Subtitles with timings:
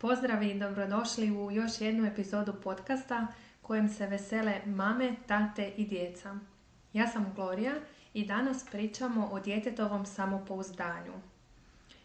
[0.00, 3.26] Pozdrav i dobrodošli u još jednu epizodu podcasta
[3.62, 6.36] kojem se vesele mame, tate i djeca.
[6.92, 7.74] Ja sam Gloria
[8.14, 11.12] i danas pričamo o djetetovom samopouzdanju.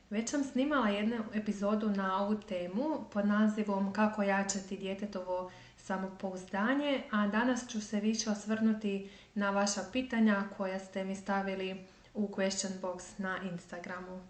[0.09, 7.27] Već sam snimala jednu epizodu na ovu temu pod nazivom Kako jačati djetetovo samopouzdanje, a
[7.27, 13.03] danas ću se više osvrnuti na vaša pitanja koja ste mi stavili u question box
[13.17, 14.21] na Instagramu.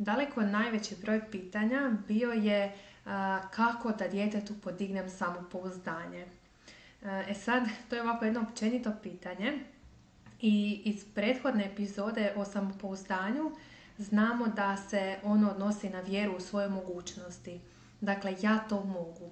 [0.00, 2.72] Daleko najveći broj pitanja bio je
[3.50, 6.26] kako da djetetu podignem samopouzdanje.
[7.02, 9.58] E sad, to je ovako jedno općenito pitanje
[10.40, 13.50] i iz prethodne epizode o samopouzdanju
[13.98, 17.60] znamo da se ono odnosi na vjeru u svoje mogućnosti.
[18.00, 19.30] Dakle, ja to mogu.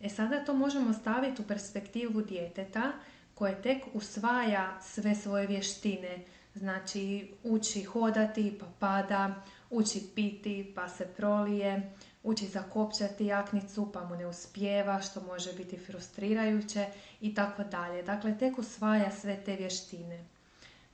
[0.00, 2.92] E sada to možemo staviti u perspektivu djeteta
[3.34, 6.24] koje tek usvaja sve svoje vještine.
[6.54, 9.42] Znači, uči hodati pa pada,
[9.74, 11.92] uči piti pa se prolije,
[12.22, 16.86] uči zakopčati jaknicu pa mu ne uspijeva što može biti frustrirajuće
[17.20, 18.02] i tako dalje.
[18.02, 20.24] Dakle, tek usvaja sve te vještine.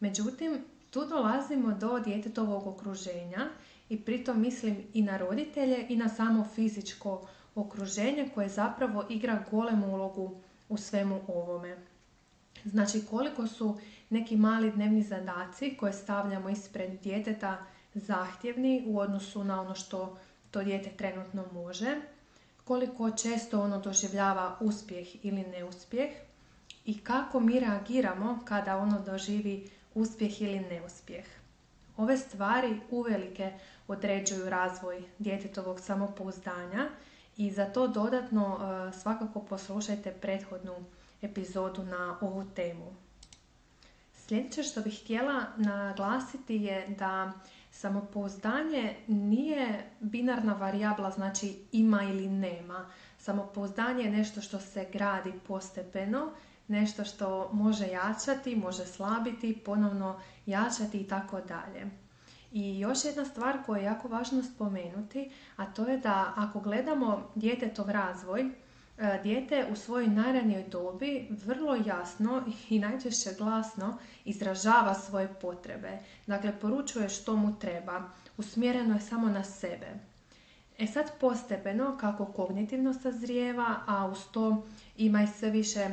[0.01, 3.51] Međutim, tu dolazimo do djetetovog okruženja
[3.89, 9.95] i pritom mislim i na roditelje i na samo fizičko okruženje koje zapravo igra golemu
[9.95, 11.77] ulogu u svemu ovome.
[12.65, 13.79] Znači koliko su
[14.11, 20.19] neki mali dnevni zadaci koje stavljamo ispred djeteta zahtjevni u odnosu na ono što
[20.51, 21.97] to dijete trenutno može,
[22.65, 26.11] koliko često ono doživljava uspjeh ili neuspjeh
[26.85, 31.25] i kako mi reagiramo kada ono doživi uspjeh ili neuspjeh.
[31.97, 33.53] Ove stvari uvelike
[33.89, 36.89] određuju razvoj djetetovog samopouzdanja
[37.37, 40.75] i za to dodatno e, svakako poslušajte prethodnu
[41.23, 42.95] epizodu na ovu temu.
[44.15, 47.33] Sljedeće što bih htjela naglasiti je da
[47.71, 52.91] samopouzdanje nije binarna varijabla, znači ima ili nema.
[53.19, 56.33] Samopouzdanje je nešto što se gradi postepeno,
[56.69, 61.91] nešto što može jačati, može slabiti, ponovno jačati i tako dalje.
[62.53, 67.31] I još jedna stvar koju je jako važno spomenuti, a to je da ako gledamo
[67.35, 68.51] djetetov razvoj,
[69.23, 75.99] dijete u svojoj najranijoj dobi vrlo jasno i najčešće glasno izražava svoje potrebe.
[76.27, 78.03] Dakle, poručuje što mu treba.
[78.37, 79.87] Usmjereno je samo na sebe.
[80.79, 84.67] E sad postepeno, kako kognitivno sazrijeva, a uz to
[84.97, 85.89] ima i sve više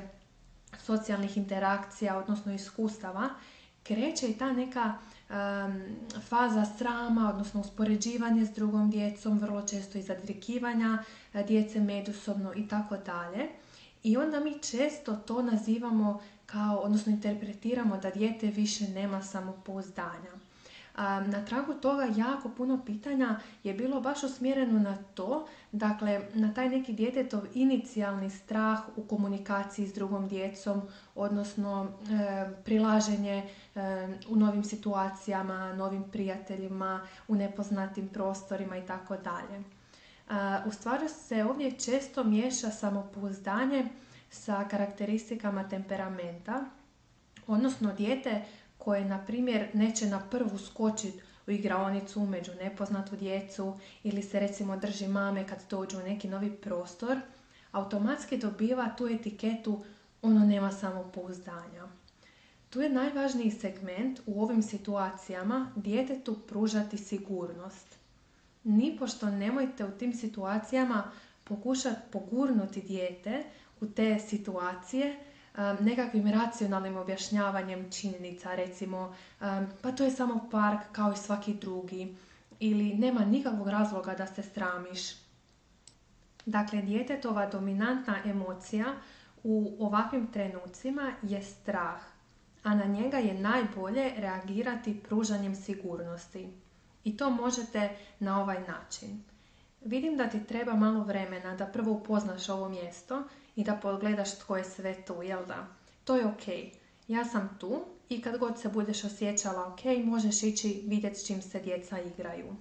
[0.77, 3.29] socijalnih interakcija, odnosno iskustava,
[3.87, 4.93] kreće i ta neka
[6.29, 11.03] faza srama, odnosno uspoređivanje s drugom djecom, vrlo često i zadrikivanja
[11.33, 13.47] e, djece međusobno i tako dalje.
[14.03, 20.31] I onda mi često to nazivamo kao, odnosno interpretiramo da dijete više nema samopouzdanja.
[21.27, 26.69] Na tragu toga jako puno pitanja je bilo baš usmjereno na to, dakle na taj
[26.69, 30.81] neki djetetov inicijalni strah u komunikaciji s drugom djecom,
[31.15, 33.43] odnosno e, prilaženje
[33.75, 39.63] e, u novim situacijama, novim prijateljima, u nepoznatim prostorima i tako dalje.
[40.65, 43.85] U stvari se ovdje često miješa samopouzdanje
[44.29, 46.65] sa karakteristikama temperamenta,
[47.47, 48.41] odnosno dijete
[48.87, 54.77] koje, na primjer, neće na prvu skočiti u igraonicu među nepoznatu djecu ili se recimo
[54.77, 57.17] drži mame kad dođu u neki novi prostor,
[57.71, 59.83] automatski dobiva tu etiketu
[60.21, 61.87] ono nema samopouzdanja.
[62.69, 67.95] Tu je najvažniji segment u ovim situacijama djetetu pružati sigurnost.
[68.63, 71.11] Nipošto nemojte u tim situacijama
[71.43, 73.43] pokušati pogurnuti dijete
[73.81, 75.26] u te situacije
[75.79, 79.15] nekakvim racionalnim objašnjavanjem činjenica, recimo
[79.81, 82.15] pa to je samo park kao i svaki drugi
[82.59, 84.99] ili nema nikakvog razloga da se stramiš.
[86.45, 88.85] Dakle, djetetova dominantna emocija
[89.43, 92.01] u ovakvim trenucima je strah,
[92.63, 96.49] a na njega je najbolje reagirati pružanjem sigurnosti.
[97.03, 97.89] I to možete
[98.19, 99.23] na ovaj način.
[99.81, 103.23] Vidim da ti treba malo vremena da prvo upoznaš ovo mjesto
[103.57, 105.67] i da pogledaš tko je sve tu, jel da?
[106.03, 106.47] To je ok.
[107.07, 111.41] Ja sam tu i kad god se budeš osjećala ok, možeš ići vidjeti s čim
[111.41, 112.55] se djeca igraju.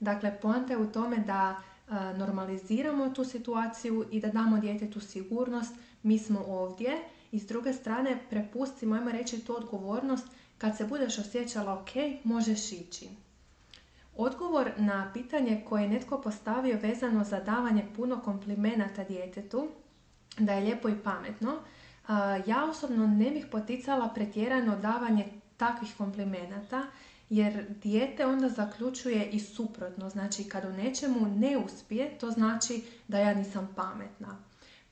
[0.00, 5.74] Dakle, poanta je u tome da e, normaliziramo tu situaciju i da damo djetetu sigurnost,
[6.02, 6.98] mi smo ovdje
[7.32, 10.26] i s druge strane prepustimo, ajmo reći, tu odgovornost
[10.58, 11.90] kad se budeš osjećala ok,
[12.24, 13.08] možeš ići.
[14.16, 19.68] Odgovor na pitanje koje je netko postavio vezano za davanje puno komplimenata djetetu
[20.38, 21.56] da je lijepo i pametno,
[22.46, 25.26] ja osobno ne bih poticala pretjerano davanje
[25.56, 26.82] takvih komplimenata
[27.30, 30.10] jer dijete onda zaključuje i suprotno.
[30.10, 34.36] Znači, kad u nečemu ne uspije, to znači da ja nisam pametna.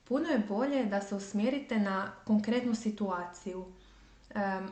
[0.04, 3.66] Puno je bolje da se usmjerite na konkretnu situaciju.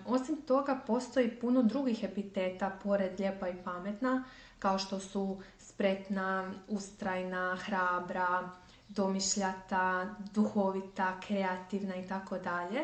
[0.06, 4.25] osim toga, postoji puno drugih epiteta pored lijepa i pametna,
[4.59, 8.50] kao što su spretna, ustrajna, hrabra,
[8.88, 12.81] domišljata, duhovita, kreativna i tako dalje.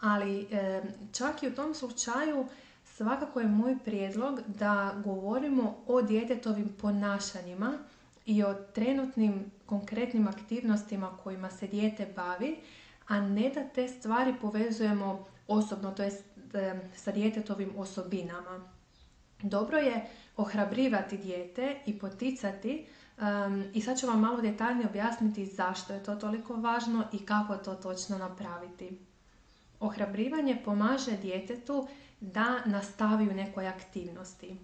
[0.00, 0.48] Ali
[1.12, 2.46] čak i u tom slučaju
[2.84, 7.78] svakako je moj prijedlog da govorimo o djetetovim ponašanjima
[8.26, 12.56] i o trenutnim konkretnim aktivnostima kojima se dijete bavi,
[13.08, 16.24] a ne da te stvari povezujemo osobno, to jest
[16.96, 18.60] sa djetetovim osobinama.
[19.42, 20.06] Dobro je
[20.36, 22.86] ohrabrivati dijete i poticati
[23.74, 27.74] i sad ću vam malo detaljnije objasniti zašto je to toliko važno i kako to
[27.74, 28.98] točno napraviti.
[29.80, 31.88] Ohrabrivanje pomaže djetetu
[32.20, 34.56] da nastavi u nekoj aktivnosti.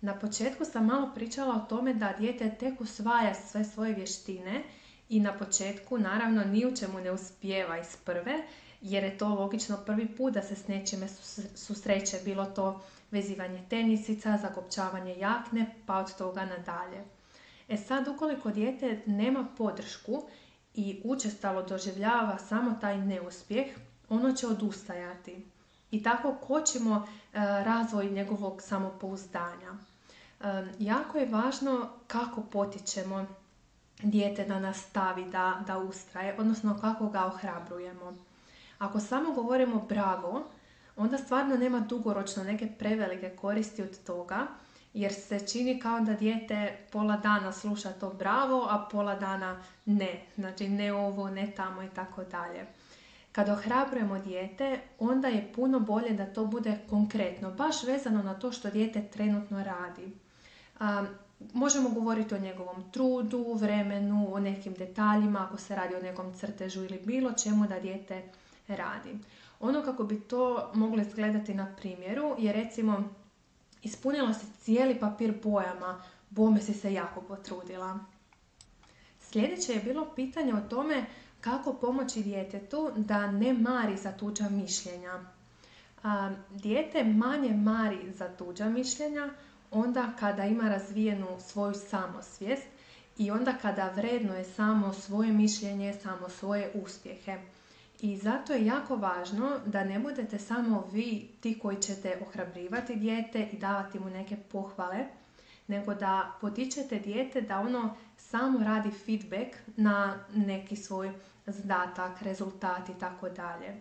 [0.00, 4.62] Na početku sam malo pričala o tome da dijete tek usvaja sve svoje vještine
[5.08, 8.42] i na početku naravno ni u čemu ne uspijeva iz prve,
[8.80, 11.08] jer je to logično prvi put da se s nečime
[11.54, 17.15] susreće, bilo to vezivanje tenisica, zakopčavanje jakne, pa od toga nadalje.
[17.68, 20.22] E sad, ukoliko dijete nema podršku
[20.74, 23.66] i učestalo doživljava samo taj neuspjeh,
[24.08, 25.46] ono će odustajati.
[25.90, 29.72] I tako kočimo e, razvoj njegovog samopouzdanja.
[29.72, 33.26] E, jako je važno kako potičemo
[34.02, 38.14] dijete da nastavi, da, da ustraje, odnosno kako ga ohrabrujemo.
[38.78, 40.44] Ako samo govorimo bravo,
[40.96, 44.46] onda stvarno nema dugoročno neke prevelike koristi od toga,
[44.96, 50.22] jer se čini kao da dijete pola dana sluša to bravo, a pola dana ne.
[50.34, 52.66] Znači ne ovo, ne tamo i tako dalje.
[53.32, 58.52] Kad ohrabrujemo dijete, onda je puno bolje da to bude konkretno, baš vezano na to
[58.52, 60.12] što dijete trenutno radi.
[61.52, 66.84] možemo govoriti o njegovom trudu, vremenu, o nekim detaljima, ako se radi o nekom crtežu
[66.84, 68.22] ili bilo čemu da dijete
[68.68, 69.18] radi.
[69.60, 73.04] Ono kako bi to moglo izgledati na primjeru je recimo
[73.86, 77.98] ispunila si cijeli papir bojama, bome si se jako potrudila.
[79.20, 81.04] Sljedeće je bilo pitanje o tome
[81.40, 85.20] kako pomoći djetetu da ne mari za tuđa mišljenja.
[86.02, 89.30] A, dijete manje mari za tuđa mišljenja
[89.70, 92.66] onda kada ima razvijenu svoju samosvijest
[93.18, 97.38] i onda kada vrednuje samo svoje mišljenje, samo svoje uspjehe.
[98.00, 103.48] I zato je jako važno da ne budete samo vi ti koji ćete ohrabrivati dijete
[103.52, 105.06] i davati mu neke pohvale,
[105.66, 111.12] nego da potičete dijete da ono samo radi feedback na neki svoj
[111.46, 113.74] zadatak, rezultat i tako dalje.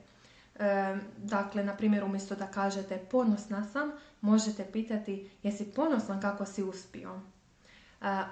[1.18, 3.92] Dakle, na primjer, umjesto da kažete ponosna sam,
[4.22, 7.20] možete pitati jesi ponosan kako si uspio.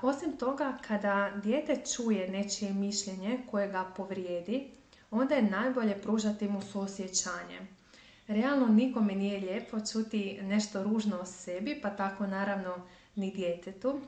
[0.01, 4.71] Osim toga, kada dijete čuje nečije mišljenje koje ga povrijedi,
[5.13, 7.59] onda je najbolje pružati mu suosjećanje.
[8.27, 12.75] Realno nikome nije lijepo čuti nešto ružno o sebi, pa tako naravno
[13.15, 14.01] ni djetetu.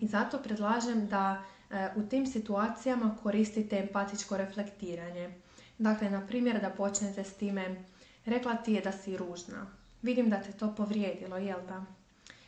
[0.00, 5.34] I zato predlažem da e, u tim situacijama koristite empatičko reflektiranje.
[5.78, 7.84] Dakle, na primjer da počnete s time
[8.26, 9.66] rekla ti je da si ružna.
[10.02, 11.84] Vidim da te to povrijedilo, jel da?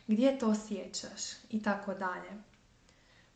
[0.07, 1.21] Gdje to osjećaš?
[1.49, 2.52] I tako dalje.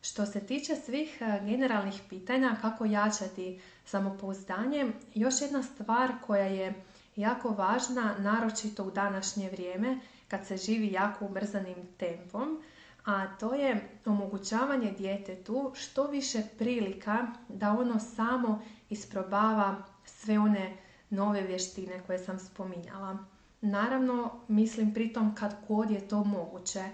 [0.02, 6.84] Što se tiče svih e, generalnih pitanja kako jačati samopouzdanje, još jedna stvar koja je
[7.16, 12.62] jako važna, naročito u današnje vrijeme, kad se živi jako ubrzanim tempom,
[13.04, 20.76] a to je omogućavanje djetetu što više prilika da ono samo isprobava sve one
[21.10, 23.18] nove vještine koje sam spominjala.
[23.60, 26.84] Naravno, mislim pritom kad god je to moguće.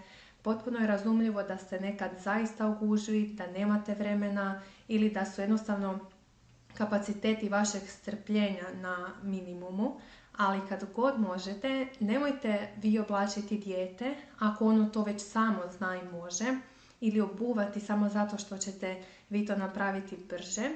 [0.45, 4.49] Potpuno je razumljivo da ste nekad zaista ugužvi, da nemate vremena
[4.89, 5.99] ili da su jednostavno
[6.75, 10.01] kapaciteti vašeg strpljenja na minimumu,
[10.35, 11.71] ali kad god možete,
[12.01, 16.45] nemojte vi oblačiti dijete ako ono to već samo zna i može
[17.01, 18.97] ili obuvati samo zato što ćete
[19.31, 20.71] vi to napraviti brže.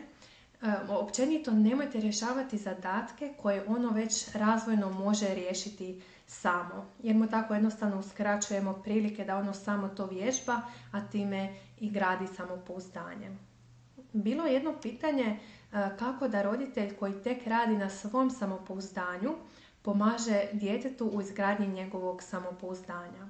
[0.89, 7.99] Općenito nemojte rješavati zadatke koje ono već razvojno može riješiti samo, jer mu tako jednostavno
[7.99, 10.61] uskraćujemo prilike da ono samo to vježba,
[10.93, 13.37] a time i gradi samopouzdanje.
[14.13, 15.39] Bilo je jedno pitanje
[15.99, 19.35] kako da roditelj koji tek radi na svom samopouzdanju
[19.83, 23.29] pomaže djetetu u izgradnji njegovog samopouzdanja.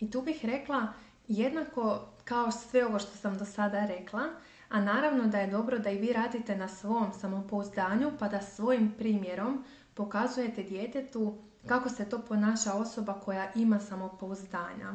[0.00, 0.92] I tu bih rekla
[1.28, 4.22] jednako kao sve ovo što sam do sada rekla,
[4.68, 8.94] a naravno da je dobro da i vi radite na svom samopouzdanju pa da svojim
[8.98, 11.34] primjerom pokazujete djetetu
[11.66, 14.92] kako se to ponaša osoba koja ima samopouzdanja.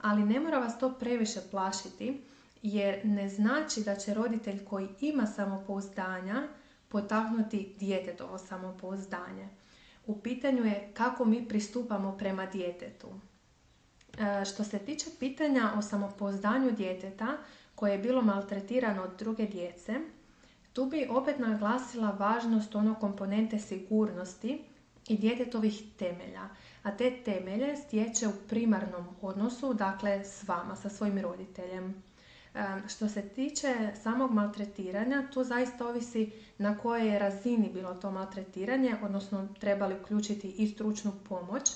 [0.00, 2.22] Ali ne mora vas to previše plašiti
[2.62, 6.48] jer ne znači da će roditelj koji ima samopouzdanja
[6.88, 9.48] potaknuti djetetovo samopouzdanje.
[10.06, 13.08] U pitanju je kako mi pristupamo prema djetetu.
[14.18, 17.36] E, što se tiče pitanja o samopouzdanju djeteta
[17.74, 19.94] koje je bilo maltretirano od druge djece,
[20.72, 24.64] tu bi opet naglasila važnost ono komponente sigurnosti
[25.08, 26.48] i djetetovih temelja.
[26.82, 32.02] A te temelje stječe u primarnom odnosu, dakle s vama, sa svojim roditeljem.
[32.88, 38.96] Što se tiče samog maltretiranja, tu zaista ovisi na kojoj je razini bilo to maltretiranje,
[39.02, 41.70] odnosno trebali uključiti i stručnu pomoć,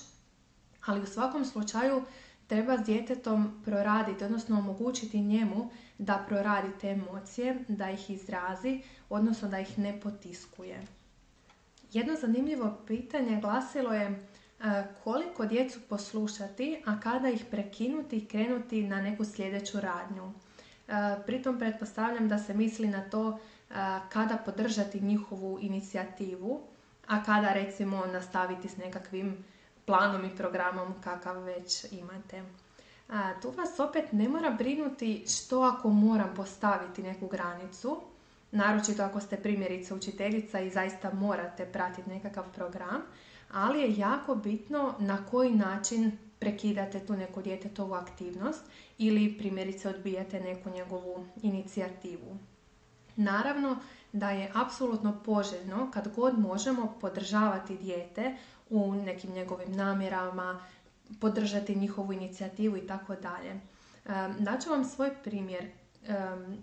[0.87, 2.03] ali u svakom slučaju
[2.47, 9.49] treba s djetetom proraditi, odnosno omogućiti njemu da proradi te emocije, da ih izrazi, odnosno
[9.49, 10.81] da ih ne potiskuje.
[11.93, 14.17] Jedno zanimljivo pitanje glasilo je e,
[15.03, 20.31] koliko djecu poslušati, a kada ih prekinuti i krenuti na neku sljedeću radnju.
[20.87, 20.91] E,
[21.25, 23.73] pritom pretpostavljam da se misli na to e,
[24.09, 26.61] kada podržati njihovu inicijativu,
[27.07, 29.45] a kada recimo nastaviti s nekakvim
[29.87, 32.43] planom i programom kakav već imate.
[33.09, 38.01] A, tu vas opet ne mora brinuti što ako moram postaviti neku granicu,
[38.51, 43.01] naročito ako ste primjerice učiteljica i zaista morate pratiti nekakav program,
[43.51, 48.61] ali je jako bitno na koji način prekidate tu neku djetetovu aktivnost
[48.97, 52.37] ili primjerice odbijate neku njegovu inicijativu.
[53.15, 53.77] Naravno
[54.13, 58.35] da je apsolutno poželjno kad god možemo podržavati dijete
[58.69, 60.59] u nekim njegovim namjerama,
[61.19, 63.59] podržati njihovu inicijativu i tako dalje.
[64.39, 65.67] Daću vam svoj primjer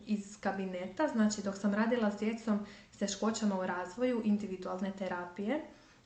[0.07, 5.61] iz kabineta, znači dok sam radila s djecom s teškoćama u razvoju individualne terapije,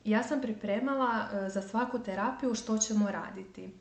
[0.05, 3.73] ja sam pripremala e, za svaku terapiju što ćemo raditi.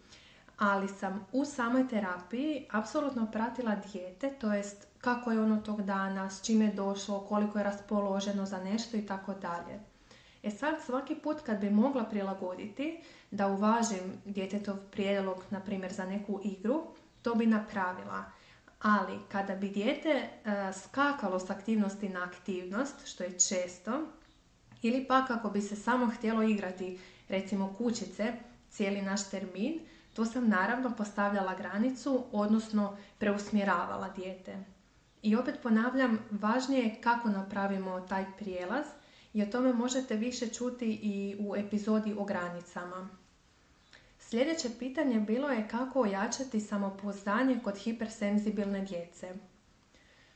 [0.58, 6.30] Ali sam u samoj terapiji apsolutno pratila dijete, to jest kako je ono tog dana,
[6.30, 9.80] s čime je došlo, koliko je raspoloženo za nešto i tako dalje.
[10.42, 16.04] E sad svaki put kad bi mogla prilagoditi da uvažim djetetov prijedlog, na primjer za
[16.04, 16.82] neku igru,
[17.22, 18.24] to bi napravila.
[18.82, 20.28] Ali kada bi dijete e,
[20.72, 24.06] skakalo s aktivnosti na aktivnost, što je često,
[24.82, 28.32] ili pak ako bi se samo htjelo igrati recimo kućice
[28.70, 29.80] cijeli naš termin,
[30.14, 34.64] tu sam naravno postavljala granicu, odnosno preusmjeravala dijete.
[35.22, 38.86] I opet ponavljam, važnije je kako napravimo taj prijelaz
[39.38, 43.08] i o tome možete više čuti i u epizodi o granicama.
[44.18, 49.34] Sljedeće pitanje bilo je kako ojačati samopouzdanje kod hipersenzibilne djece.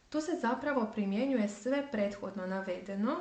[0.09, 3.17] Tu se zapravo primjenjuje sve prethodno navedeno,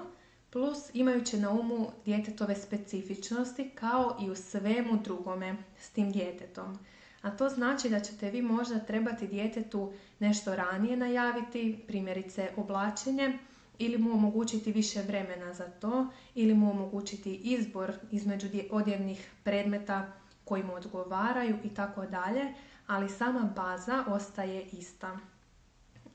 [0.49, 6.77] plus imajući na umu djetetove specifičnosti kao i u svemu drugome s tim djetetom.
[7.21, 13.39] A to znači da ćete vi možda trebati djetetu nešto ranije najaviti, primjerice oblačenje,
[13.85, 20.13] ili mu omogućiti više vremena za to, ili mu omogućiti izbor između odjevnih predmeta
[20.45, 22.53] koji mu odgovaraju i tako dalje,
[22.87, 25.19] ali sama baza ostaje ista.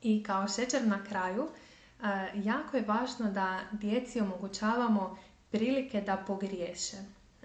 [0.02, 1.48] I kao šećer na kraju,
[2.02, 5.18] E, jako je važno da djeci omogućavamo
[5.50, 6.96] prilike da pogriješe.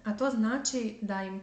[0.04, 1.42] A to znači da im e,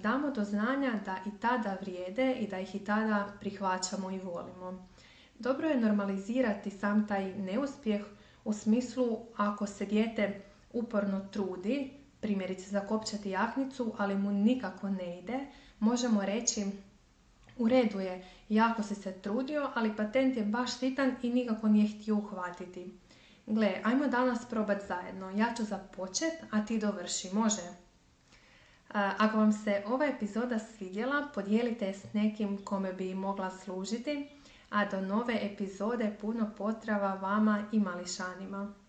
[0.00, 4.88] damo do znanja da i tada vrijede i da ih i tada prihvaćamo i volimo.
[5.42, 8.02] Dobro je normalizirati sam taj neuspjeh
[8.44, 10.40] u smislu ako se dijete
[10.72, 15.38] uporno trudi, primjerice zakopčati jaknicu, ali mu nikako ne ide,
[15.78, 16.66] možemo reći
[17.58, 21.88] u redu je, jako si se trudio, ali patent je baš sitan i nikako nije
[21.88, 22.92] htio uhvatiti.
[23.46, 25.30] Gle, ajmo danas probat zajedno.
[25.30, 27.34] Ja ću započet, a ti dovrši.
[27.34, 27.62] Može?
[28.88, 34.28] Ako vam se ova epizoda svidjela, podijelite je s nekim kome bi mogla služiti,
[34.72, 38.81] a do nove epizode puno potrava vama i mališanima.